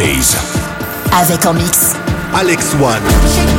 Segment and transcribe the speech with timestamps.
[0.00, 0.34] DJs.
[1.12, 1.94] Avec en mix.
[2.32, 3.49] Alex One.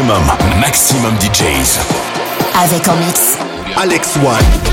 [0.00, 1.78] Maximum, maximum DJs.
[2.62, 3.36] Avec en mix.
[3.76, 4.69] Alex One.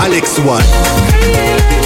[0.00, 1.83] Alex One.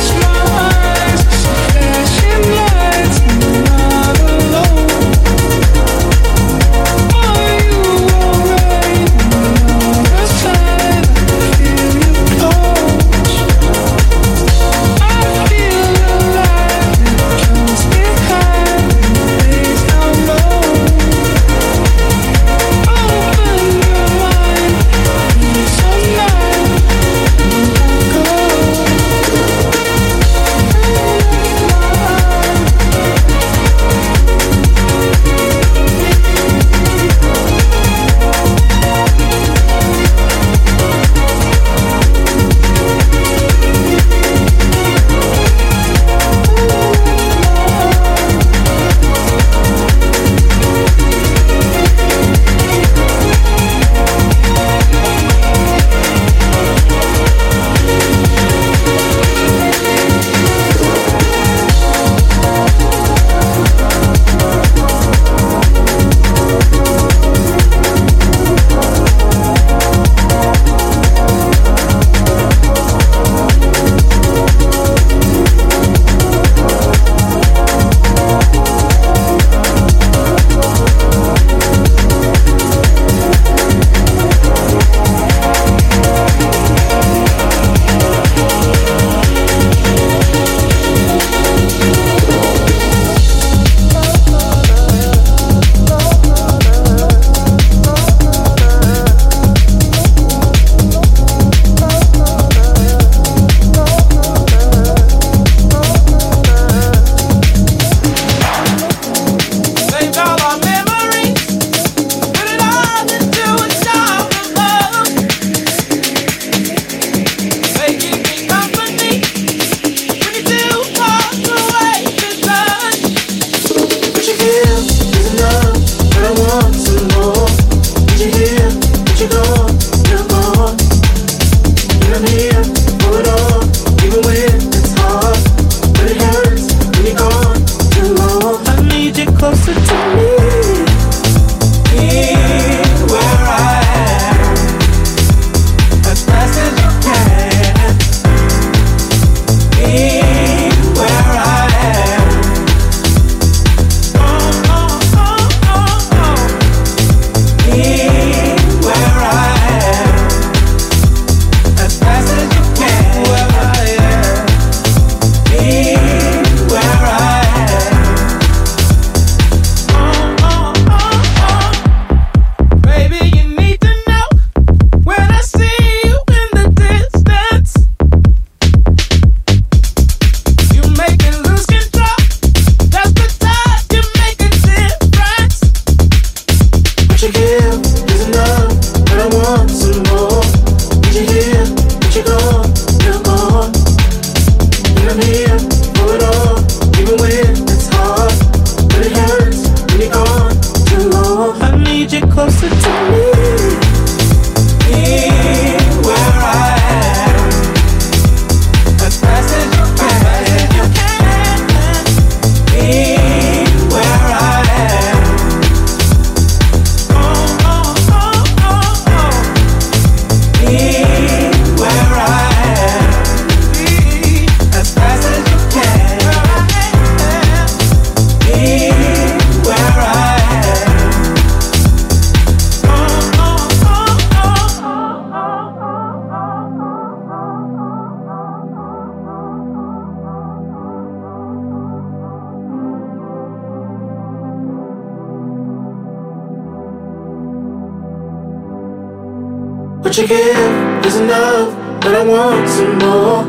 [250.18, 253.44] You give is enough, but I want some more.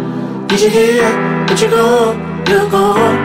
[0.49, 3.17] Need you here, but you're gone, you're gone.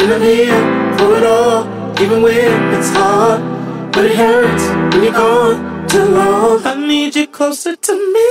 [0.00, 1.62] And I'm here for it all,
[2.00, 3.40] even when it's hard.
[3.92, 6.66] But it hurts when you're gone too long.
[6.66, 8.26] I need you closer to me.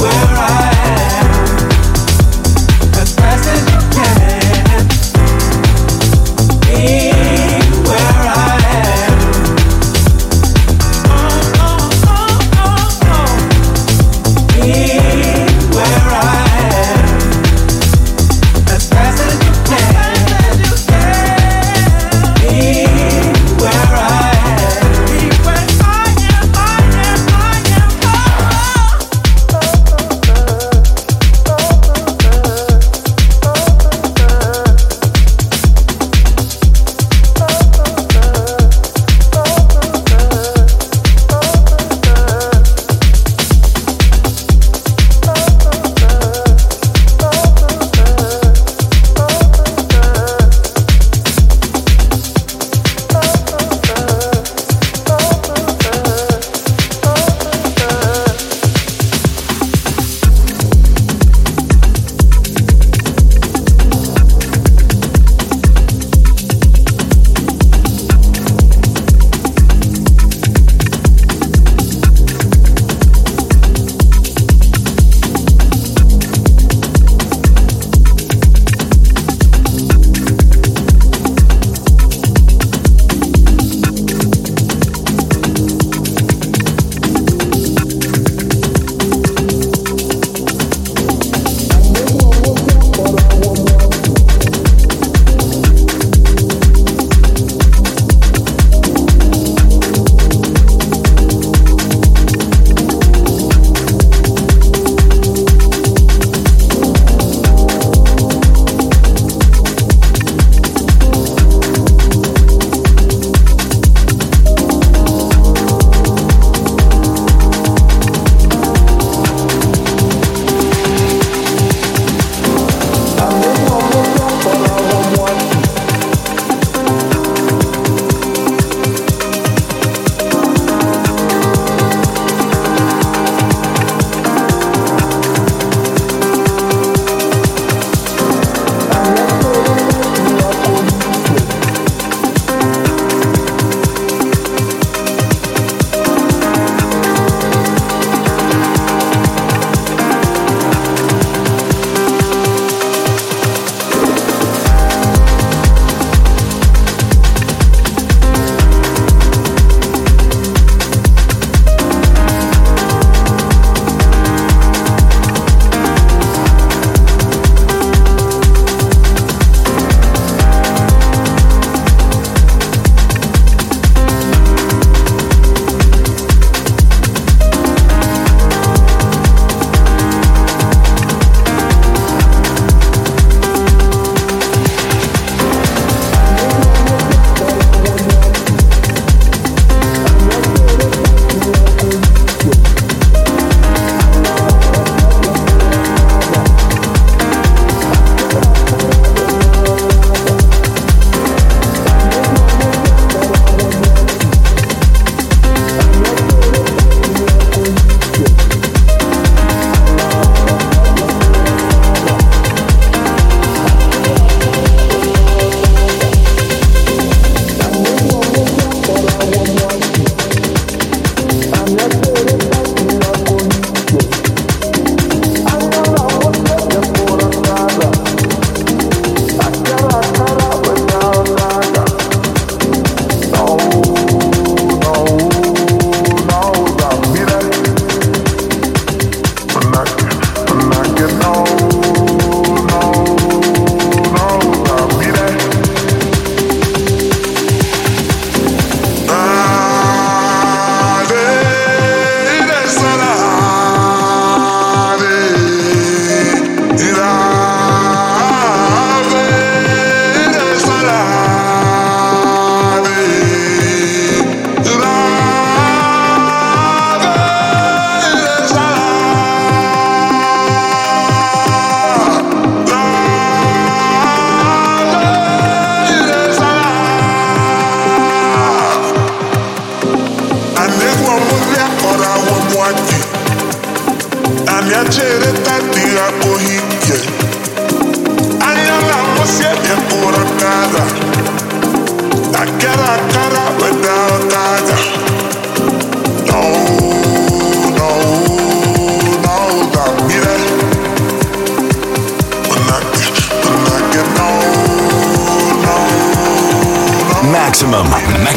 [0.00, 0.67] Where I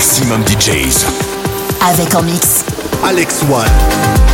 [0.02, 1.06] Maximum DJs.
[1.90, 2.64] Avec en mix.
[3.04, 4.31] Alex One.